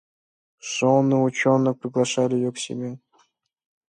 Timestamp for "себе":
2.57-2.97